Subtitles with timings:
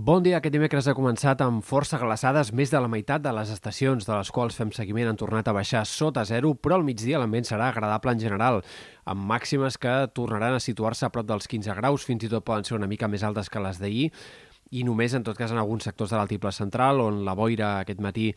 [0.00, 0.38] Bon dia.
[0.38, 2.54] Aquest dimecres ha començat amb força glaçades.
[2.56, 5.52] Més de la meitat de les estacions de les quals fem seguiment han tornat a
[5.52, 8.62] baixar sota zero, però al migdia l'ambient serà agradable en general,
[9.04, 12.64] amb màximes que tornaran a situar-se a prop dels 15 graus, fins i tot poden
[12.64, 14.08] ser una mica més altes que les d'ahir,
[14.72, 18.00] i només, en tot cas, en alguns sectors de l'altiple central, on la boira aquest
[18.00, 18.30] matí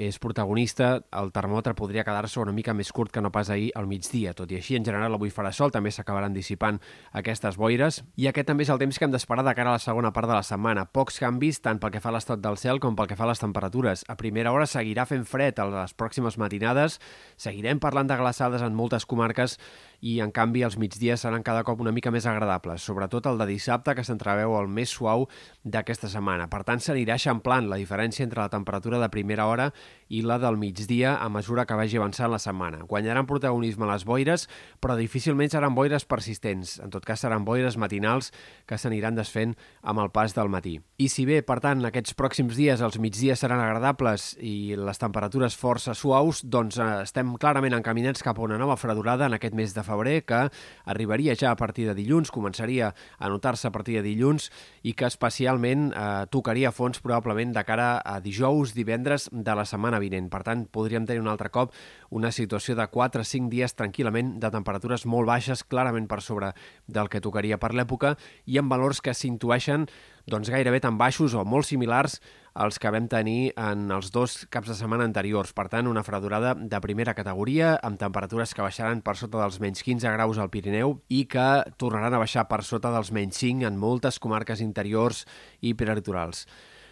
[0.00, 3.88] és protagonista, el termòmetre podria quedar-se una mica més curt que no pas ahir al
[3.90, 4.32] migdia.
[4.36, 6.78] Tot i així, en general, avui farà sol, també s'acabaran dissipant
[7.20, 9.82] aquestes boires, i aquest també és el temps que hem d'esperar de cara a la
[9.82, 10.86] segona part de la setmana.
[10.88, 13.30] Pocs canvis, tant pel que fa a l'estat del cel com pel que fa a
[13.32, 14.06] les temperatures.
[14.08, 16.96] A primera hora seguirà fent fred a les pròximes matinades,
[17.36, 19.58] seguirem parlant de glaçades en moltes comarques,
[20.00, 23.46] i en canvi els migdies seran cada cop una mica més agradables, sobretot el de
[23.50, 25.26] dissabte que s'entreveu el més suau
[25.62, 26.48] d'aquesta setmana.
[26.48, 29.70] Per tant, s'anirà eixamplant la diferència entre la temperatura de primera hora
[30.10, 32.82] la del migdia a mesura que vagi avançant la setmana.
[32.90, 34.48] Guanyaran protagonisme les boires,
[34.82, 36.80] però difícilment seran boires persistents.
[36.82, 38.32] En tot cas, seran boires matinals
[38.66, 40.80] que s'aniran desfent amb el pas del matí.
[40.98, 45.56] I si bé, per tant, aquests pròxims dies els migdies seran agradables i les temperatures
[45.56, 49.76] força suaus, doncs eh, estem clarament encaminats cap a una nova fredurada en aquest mes
[49.76, 50.42] de febrer que
[50.90, 54.50] arribaria ja a partir de dilluns, començaria a notar-se a partir de dilluns
[54.82, 60.02] i que especialment eh, tocaria fons probablement de cara a dijous, divendres de la setmana
[60.02, 60.28] vinent.
[60.32, 61.74] Per tant, podríem tenir un altre cop
[62.10, 66.52] una situació de 4 o 5 dies tranquil·lament de temperatures molt baixes, clarament per sobre
[66.86, 69.86] del que tocaria per l'època, i amb valors que s'intueixen
[70.30, 72.20] doncs, gairebé tan baixos o molt similars
[72.54, 75.52] als que vam tenir en els dos caps de setmana anteriors.
[75.54, 79.84] Per tant, una fredurada de primera categoria, amb temperatures que baixaran per sota dels menys
[79.86, 81.48] 15 graus al Pirineu i que
[81.78, 85.24] tornaran a baixar per sota dels menys 5 en moltes comarques interiors
[85.60, 86.46] i prelitorals.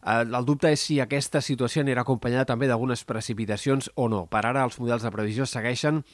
[0.00, 4.24] Eh, el dubte és si aquesta situació anirà acompanyada també d'algunes precipitacions o no.
[4.30, 6.04] Per ara, els models de previsió segueixen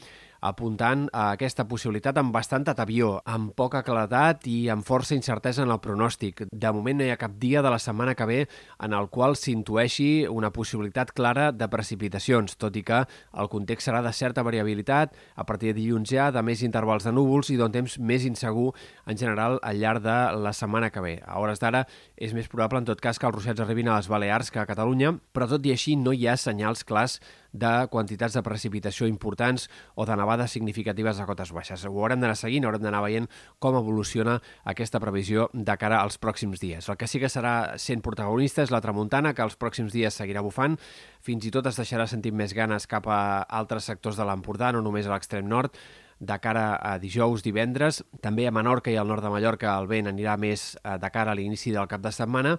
[0.48, 5.72] apuntant a aquesta possibilitat amb bastant atavió, amb poca claredat i amb força incertesa en
[5.74, 6.44] el pronòstic.
[6.50, 8.38] De moment no hi ha cap dia de la setmana que ve
[8.82, 14.02] en el qual s'intueixi una possibilitat clara de precipitacions, tot i que el context serà
[14.04, 17.74] de certa variabilitat a partir de dilluns ja, de més intervals de núvols i d'un
[17.74, 18.72] temps més insegur
[19.06, 21.16] en general al llarg de la setmana que ve.
[21.26, 21.86] A hores d'ara
[22.16, 24.68] és més probable en tot cas que els ruixats arribin a les Balears que a
[24.68, 27.20] Catalunya, però tot i així no hi ha senyals clars
[27.58, 31.84] de quantitats de precipitació importants o de nevades significatives a cotes baixes.
[31.88, 33.28] Ho haurem d'anar seguint, haurem d'anar veient
[33.58, 36.88] com evoluciona aquesta previsió de cara als pròxims dies.
[36.88, 40.44] El que sí que serà sent protagonista és la tramuntana, que els pròxims dies seguirà
[40.44, 40.78] bufant,
[41.24, 44.84] fins i tot es deixarà sentir més ganes cap a altres sectors de l'Empordà, no
[44.84, 45.76] només a l'extrem nord,
[46.18, 48.02] de cara a dijous, divendres.
[48.24, 51.32] També a Menorca i al nord de Mallorca el vent anirà més eh, de cara
[51.32, 52.56] a l'inici del cap de setmana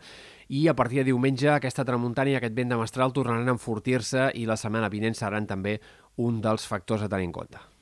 [0.47, 4.29] i a partir de diumenge aquesta tramuntana i aquest vent de mestral tornaran a enfortir-se
[4.35, 5.79] i la setmana vinent seran també
[6.17, 7.76] un dels factors a tenir en compte.